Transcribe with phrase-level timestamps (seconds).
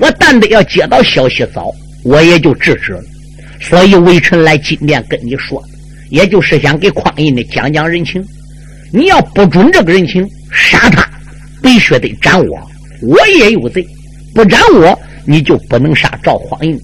[0.00, 1.70] 我但得要接到消息早，
[2.02, 3.02] 我也就制止了。
[3.60, 5.62] 所以微臣来金殿跟你说，
[6.08, 8.24] 也就是想给匡胤的讲讲人情。
[8.92, 11.06] 你要不准这个人情，杀他
[11.62, 12.58] 必须得斩我，
[13.02, 13.86] 我也有罪。
[14.34, 16.80] 不斩我，你就不能杀赵匡胤。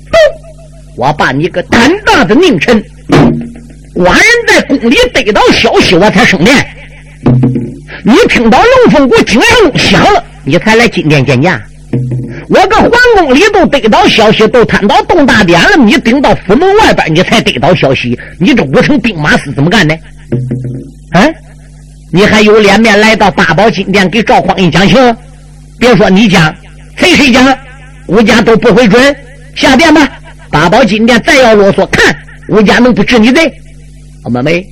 [0.96, 2.82] 我把你个胆大的佞臣，
[3.96, 6.54] 寡人在宫里得到消息，我才升殿。
[8.04, 11.60] 你听到龙凤谷惊阳钟响了，你才来金殿见驾。
[12.48, 18.18] 我搁皇宫里都得到消息，都摊到动大典了，你顶到府门外边，你才得到消息。
[18.38, 19.94] 你这五城兵马司怎么干的？
[21.12, 21.26] 啊？
[22.12, 25.16] 你还有脸面来到八宝金殿给赵匡胤讲情？
[25.78, 26.54] 别说你讲，
[26.96, 27.58] 谁谁讲，
[28.06, 29.16] 吴家都不会准。
[29.56, 30.08] 下殿吧，
[30.48, 32.16] 八宝金殿再要啰嗦，看
[32.48, 33.52] 吴家能不治你罪？
[34.22, 34.66] 好妹妹，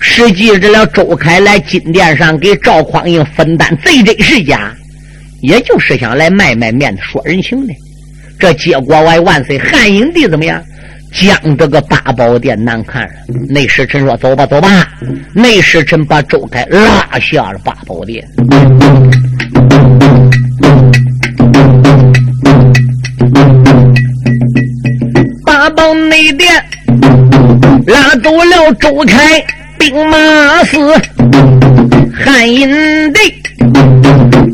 [0.00, 4.74] 实际这了周开来金殿上给赵匡胤分担贼真是假？
[5.42, 7.74] 也就是想来卖卖面子、说人情的，
[8.38, 10.62] 这结果我万岁，汉影帝怎么样？
[11.12, 13.12] 将这个八宝殿难看了。
[13.48, 14.88] 内侍臣说：“走吧，走吧。”
[15.34, 18.26] 内侍臣把周凯拉下了八宝殿。
[25.44, 26.48] 八宝内殿
[27.86, 29.44] 拉走了周开
[29.78, 30.94] 兵马司，
[32.24, 33.41] 汉阴帝。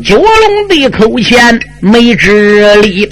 [0.03, 3.07] 九龙的口前没智力，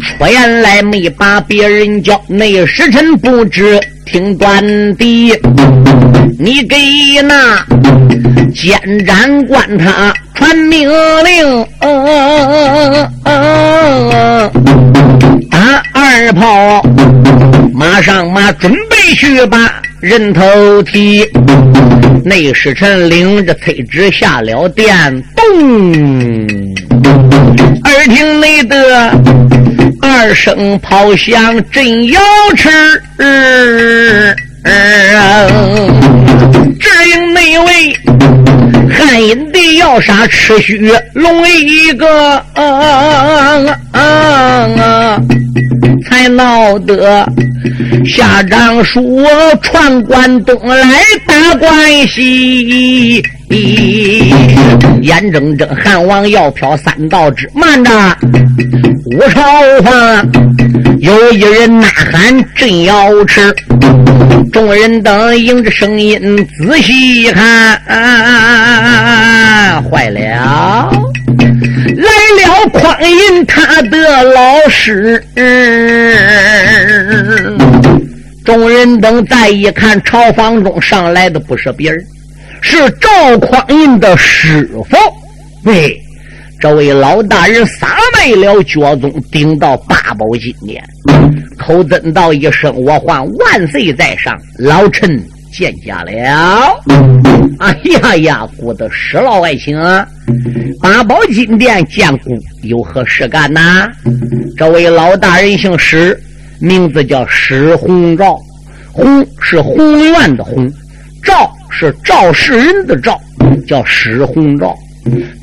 [0.00, 4.62] 出言来没把别人叫，那时辰不知听端
[4.96, 5.40] 的。
[6.38, 6.76] 你给
[7.22, 7.64] 那
[8.52, 10.88] 监斩官他传命
[11.22, 11.66] 令，
[15.50, 16.82] 打二炮，
[17.72, 21.26] 马上马准备去吧人头提。
[22.22, 25.44] 内侍臣领着崔旨下了殿，咚！
[27.84, 29.10] 耳听内的
[30.02, 32.20] 二声炮响震瑶
[32.54, 32.68] 池，
[36.78, 37.96] 指引内卫
[38.90, 40.78] 汉阴的要杀赤须
[41.14, 42.06] 龙一个，
[42.54, 43.78] 才
[46.74, 47.26] 闹得。
[48.04, 49.24] 下诏书
[49.62, 53.22] 传关东来打关西，
[55.00, 57.90] 眼睁睁汉王要飘三道之慢着，
[59.06, 59.42] 五朝
[59.82, 60.28] 房
[60.98, 63.54] 有一人呐喊震瑶池，
[64.52, 67.80] 众人等迎着声音仔细看，
[69.90, 70.90] 坏了，
[71.96, 72.08] 来
[72.42, 75.22] 了匡胤他的老师。
[78.44, 82.04] 众人等再一看，朝房中上来的不是别人，
[82.60, 84.96] 是赵匡胤的师傅。
[85.64, 85.98] 喂，
[86.60, 90.84] 这位老大人撒卖了脚宗，顶到八宝金殿，
[91.58, 95.18] 口尊道一声：“我唤万岁在上，老臣
[95.56, 96.10] 见驾了。”
[97.60, 100.06] 哎呀呀，顾得史老爱卿啊！
[100.80, 103.88] 八宝金殿见顾有何事干呐？
[104.56, 106.20] 这位老大人姓史。
[106.60, 108.38] 名字叫史洪昭，
[108.92, 110.70] 洪是宏愿的洪，
[111.22, 113.20] 赵是赵世仁的赵，
[113.66, 114.74] 叫史洪昭。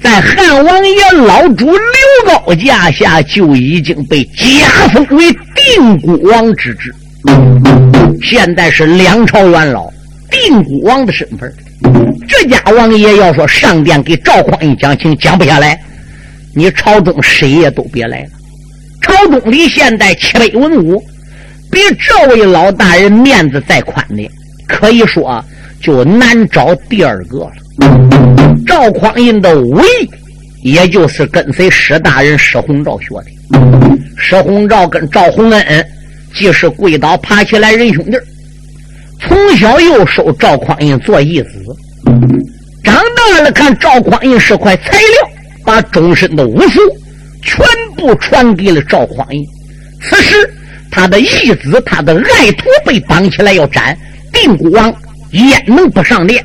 [0.02, 1.78] 在汉王爷老主刘
[2.26, 6.94] 高驾下，就已经被加封为定国王之职。
[8.22, 9.92] 现在是两朝元老，
[10.32, 11.54] 定国王的身份。
[12.28, 15.80] 这家王爷要说上殿给赵匡胤讲情，讲不下来，
[16.56, 18.30] 你朝中谁也都别来了。
[19.02, 21.04] 朝中里现在七百文武。
[21.74, 24.30] 比这位老大人面子再宽的，
[24.68, 25.42] 可以说
[25.82, 27.52] 就难找第二个了。
[28.68, 29.84] 赵匡胤的武艺，
[30.64, 33.98] 也就是跟随史大人史洪昭学的。
[34.18, 35.86] 史洪昭跟赵洪恩
[36.36, 38.18] 既是跪倒爬起来人兄弟，
[39.22, 41.50] 从小又收赵匡胤做义子，
[42.84, 45.30] 长大了看赵匡胤是块材料，
[45.66, 46.80] 把终身的武术
[47.44, 47.66] 全
[47.96, 49.46] 部传给了赵匡胤。
[50.02, 50.36] 此时。
[50.94, 53.98] 他的义子，他的爱徒被绑起来要斩，
[54.34, 54.94] 定国王
[55.32, 56.44] 焉能不上殿？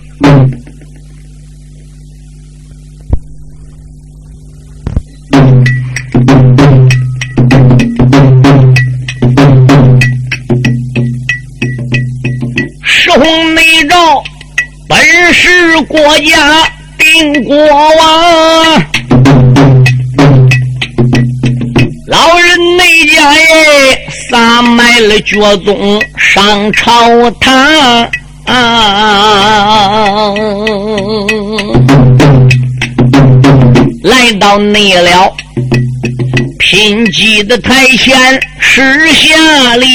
[15.84, 16.64] 国家
[16.98, 18.82] 定国王，
[22.08, 23.46] 老人内家耶。
[24.28, 27.54] 撒卖了脚宗上朝堂，
[34.02, 35.32] 来到内了
[36.58, 39.86] 贫瘠的台前施下礼。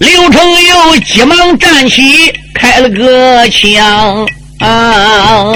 [0.00, 0.65] 刘成又
[1.00, 4.26] 急忙站起，开了个枪，
[4.58, 5.52] 啊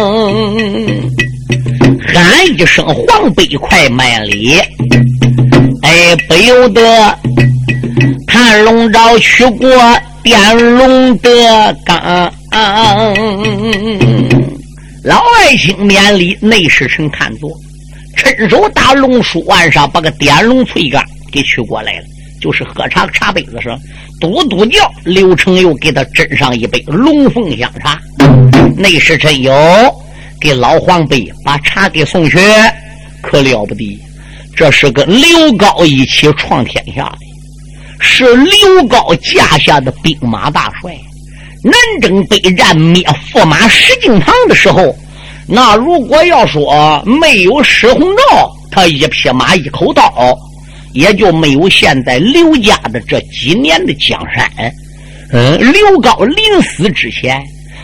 [2.13, 4.59] 喊一声：“黄北快卖礼！”
[5.83, 7.19] 哎，不由得
[8.27, 9.69] 看龙爪去过
[10.23, 12.33] 点龙的岗。
[15.03, 17.51] 老爱卿免礼，内侍臣看坐，
[18.17, 21.03] 伸手打龙书案上，把个点龙翠杆
[21.33, 22.05] 给取过来了。
[22.41, 23.79] 就是喝茶茶杯子上，
[24.21, 24.91] 嘟嘟叫。
[25.05, 28.01] 刘成又给他斟上一杯龙凤香茶。
[28.77, 29.53] 内侍臣有
[30.41, 32.39] 给老黄辈把茶给送去，
[33.23, 33.99] 可了不得。
[34.57, 37.19] 这是跟刘高一起创天下的，
[38.01, 40.97] 是刘高架下的兵马大帅。
[41.63, 43.03] 南征北战灭
[43.33, 44.95] 驸马石敬瑭的时候，
[45.47, 50.39] 那如果要说没有石鸿照，他一匹马一口刀。
[50.93, 54.51] 也就没有现在刘家的这几年的江山。
[55.33, 57.41] 嗯，刘高临死之前，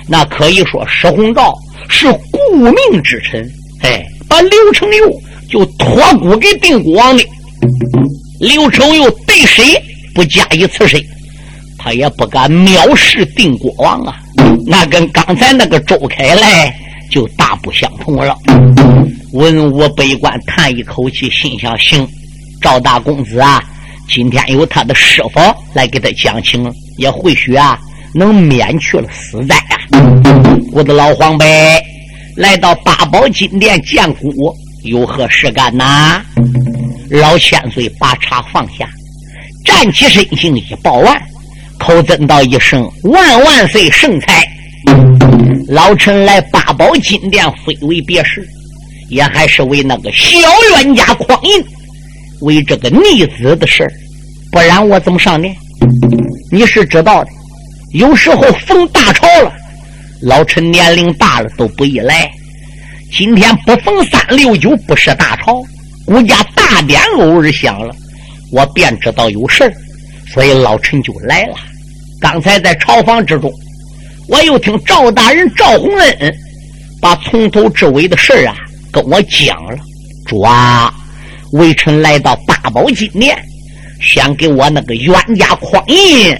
[0.08, 1.54] 那可以说石鸿昭
[1.88, 3.48] 是顾命之臣。
[3.82, 7.24] 哎，把刘成佑就托孤给定国王的。
[8.40, 9.80] 刘成佑对谁
[10.14, 11.00] 不加以辞谁，
[11.78, 14.20] 他也不敢藐视定国王啊。
[14.66, 16.74] 那跟刚才那个周开来
[17.10, 18.36] 就大不相同了。
[19.32, 22.06] 文武百官叹一口气，心想：行。
[22.60, 23.62] 赵大公子啊，
[24.08, 25.40] 今天有他的师傅
[25.74, 27.78] 来给他讲情，也或许啊
[28.14, 29.76] 能免去了死灾啊！
[30.72, 31.46] 我的老黄辈
[32.36, 34.54] 来到八宝金殿见姑，
[34.84, 36.22] 有何事干呐？
[37.10, 38.88] 老千岁把茶放下，
[39.64, 41.22] 站起身形一抱腕，
[41.78, 44.44] 口尊道一声：“万万岁，圣才！”
[45.68, 48.46] 老臣来八宝金殿，非为别事，
[49.08, 50.38] 也还是为那个小
[50.72, 51.64] 冤家匡胤。
[52.40, 53.86] 为这个逆子的事，
[54.52, 55.54] 不然我怎么上殿？
[56.50, 57.30] 你是知道的，
[57.92, 59.52] 有时候逢大朝了，
[60.22, 62.30] 老臣年龄大了都不易来。
[63.12, 65.62] 今天不逢三六九，不是大朝，
[66.04, 67.94] 国家大典偶尔响了，
[68.52, 69.72] 我便知道有事，
[70.32, 71.54] 所以老臣就来了。
[72.20, 73.52] 刚才在朝房之中，
[74.28, 76.34] 我又听赵大人赵洪恩
[77.00, 78.54] 把从头至尾的事啊
[78.92, 79.78] 跟我讲了，
[80.26, 80.92] 主啊。
[81.56, 83.36] 微臣来到八宝金殿，
[84.00, 86.38] 想给我那个冤家匡胤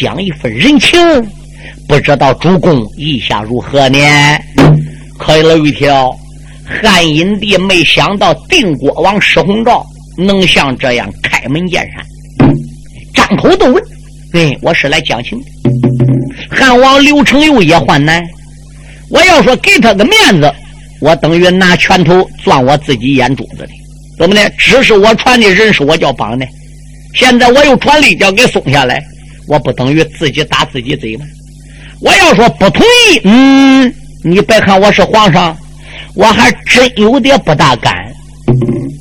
[0.00, 0.98] 讲一份人情，
[1.88, 3.98] 不知道主公意下如何呢？
[5.18, 6.10] 可以了一条，
[6.64, 9.84] 汉阴帝没想到定国王石鸿昭
[10.16, 12.04] 能像这样开门见山，
[13.14, 13.82] 张口都问
[14.32, 15.44] ：“对，我是来讲情的。”
[16.50, 18.22] 汉王刘承佑也患难，
[19.10, 20.52] 我要说给他个面子，
[21.00, 23.72] 我等于拿拳头钻我自己眼珠子里。
[24.22, 24.50] 怎么呢？
[24.56, 26.46] 只是我传的人是我叫绑的，
[27.12, 29.02] 现在我又传力叫给松下来，
[29.48, 31.24] 我不等于自己打自己嘴吗？
[31.98, 33.92] 我要说不同意，嗯，
[34.22, 35.56] 你别看我是皇上，
[36.14, 37.92] 我还真有点不大敢。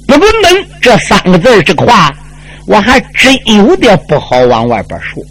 [0.08, 2.12] 不本本这三个字这个话，
[2.66, 5.24] 我还真有点不好往外边说。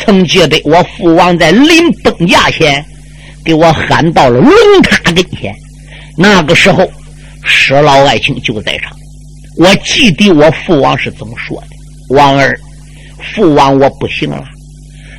[0.00, 2.84] 曾记得我父王在临崩驾前，
[3.44, 4.50] 给我喊到了龙
[4.82, 5.54] 塔跟前，
[6.16, 6.84] 那个时候。
[7.48, 8.94] 史老爱卿就在场，
[9.56, 11.66] 我记得我父王是怎么说的
[12.14, 12.56] ：“王儿，
[13.34, 14.44] 父王我不行了，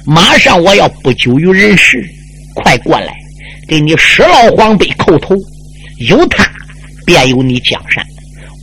[0.05, 2.01] 马上我要不久于人世，
[2.53, 3.13] 快过来，
[3.67, 5.35] 给你史老皇辈叩头。
[6.07, 6.49] 有他，
[7.05, 8.01] 便有你江山；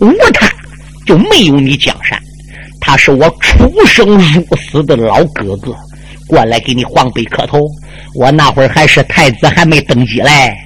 [0.01, 0.49] 无他，
[1.05, 2.19] 就没有你江山。
[2.81, 5.75] 他是我出生入死的老哥哥，
[6.29, 7.61] 过来给你皇辈磕头。
[8.15, 10.57] 我那会儿还是太子，还没登基嘞，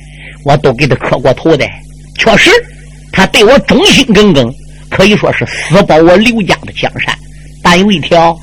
[0.44, 1.66] 我都给他磕过头的，
[2.18, 2.50] 确实。”
[3.12, 4.52] 他对我忠心耿耿，
[4.88, 7.16] 可以说是死保我刘家的江山。
[7.62, 8.38] 但有一条，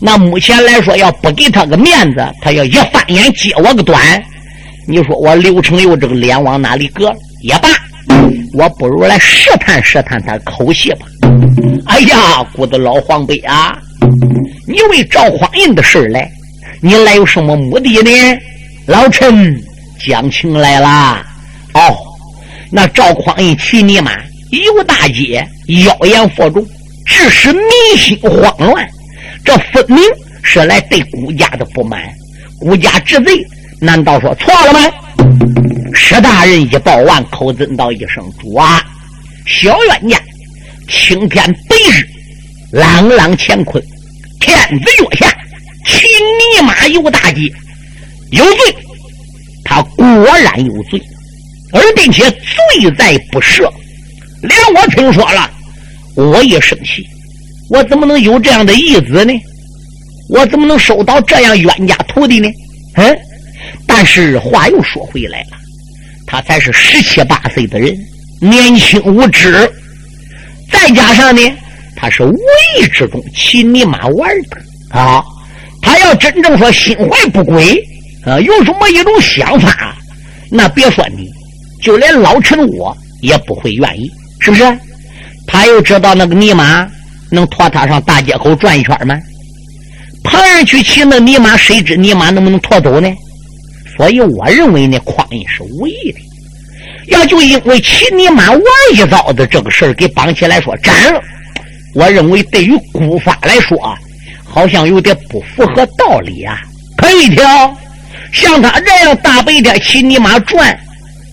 [0.00, 4.22] 那目前来说，要不给他个面子，他要一翻眼揭我个短，
[4.86, 7.12] 你说我刘成佑这个脸往哪里搁？
[7.40, 7.68] 也罢，
[8.54, 11.06] 我不如来试探试探他口气吧。
[11.86, 13.76] 哎呀，姑的老黄辈啊，
[14.68, 16.30] 你为赵匡胤的事来，
[16.80, 18.10] 你来有什么目的呢？
[18.86, 19.56] 老臣
[19.98, 21.24] 讲情来了。
[21.74, 22.11] 哦。
[22.74, 24.12] 那赵匡胤骑你马
[24.50, 25.46] 游大街，
[25.84, 26.66] 妖言惑众，
[27.04, 27.62] 致使民
[27.98, 28.88] 心慌乱。
[29.44, 30.02] 这分明
[30.42, 32.02] 是来对孤家的不满，
[32.58, 33.46] 孤家治罪，
[33.78, 34.80] 难道说错了吗？
[35.92, 38.82] 石大人一报完，口尊道一声：“主啊，
[39.46, 40.18] 小冤家，
[40.88, 42.08] 青天白日，
[42.72, 43.84] 朗朗乾坤，
[44.40, 45.30] 天子脚下，
[45.86, 46.06] 骑
[46.56, 47.42] 你马游大街，
[48.30, 48.74] 有罪。
[49.62, 50.06] 他果
[50.38, 50.98] 然有罪。”
[51.72, 53.68] 而并且罪在不赦。
[54.42, 55.50] 连我听说了，
[56.16, 57.06] 我也生气。
[57.70, 59.32] 我怎么能有这样的义子呢？
[60.28, 62.48] 我怎么能收到这样冤家徒弟呢？
[62.96, 63.18] 嗯，
[63.86, 65.56] 但是话又说回来了，
[66.26, 67.94] 他才是十七八岁的人，
[68.40, 69.70] 年轻无知，
[70.70, 71.42] 再加上呢，
[71.96, 72.34] 他是无
[72.78, 75.22] 意之中骑你马玩的啊。
[75.80, 77.82] 他要真正说心怀不轨
[78.24, 79.96] 啊，有什么一种想法，
[80.50, 81.28] 那别说你，
[81.82, 84.10] 就连老陈我也不会愿意，
[84.40, 84.78] 是不是？
[85.46, 86.88] 他又知道那个尼玛
[87.30, 89.18] 能拖他上大街口转一圈吗？
[90.24, 93.12] 旁人去骑那尼玛，谁知尼玛能不能拖走呢？
[93.96, 96.18] 所以我认为呢，匡胤是无意的。
[97.08, 98.62] 要就因为骑尼玛玩
[98.94, 101.20] 一遭的这个事给绑起来说斩了，
[101.94, 103.98] 我认为对于古法来说啊。
[104.54, 106.60] 好像有点不符合道理啊！
[106.98, 107.74] 可以挑，
[108.34, 110.78] 像他这样大白天骑你马转，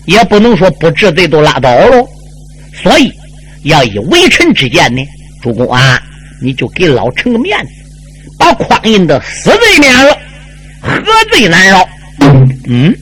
[0.09, 2.07] 也不能说不治罪都拉倒喽。
[2.81, 3.11] 所以
[3.63, 5.01] 要以微臣之见呢，
[5.41, 6.01] 主公啊，
[6.41, 7.69] 你就给老臣个面子，
[8.37, 10.17] 把匡胤的死罪免了，
[10.81, 11.87] 何罪难饶？
[12.67, 12.93] 嗯，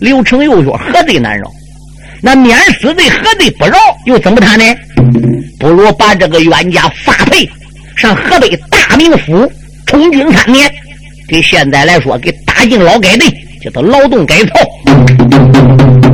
[0.00, 1.50] 刘成又说何罪难饶？
[2.20, 3.76] 那免死罪何罪不饶？
[4.06, 4.64] 又怎么谈呢？
[5.60, 7.48] 不如把这个冤家发配。
[7.94, 9.50] 上河北大名府
[9.86, 10.68] 充军三年，
[11.28, 13.28] 给现在来说，给打进劳改队，
[13.62, 16.11] 叫他劳动改造。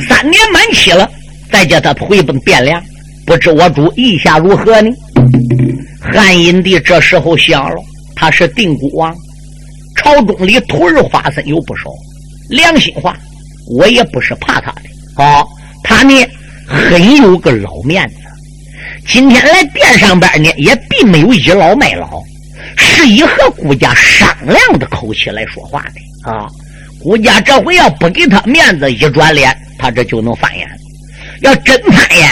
[0.00, 1.08] 三年满期了，
[1.50, 2.82] 再叫他回奔汴梁，
[3.26, 4.90] 不知我主意下如何呢？
[6.00, 7.76] 汉阴帝这时候想了，
[8.14, 9.14] 他是定国王，
[9.96, 11.90] 朝中里徒儿花生有不少，
[12.48, 13.16] 良心话，
[13.68, 15.44] 我也不是怕他的啊。
[15.82, 16.26] 他呢，
[16.66, 18.14] 很有个老面子。
[19.06, 22.22] 今天来殿上边呢，也并没有倚老卖老，
[22.76, 26.46] 是以和顾家商量的口气来说话的啊。
[27.00, 30.68] 顾家这回要不给他面子，一转脸，他这就能翻眼。
[31.40, 32.28] 要真翻眼，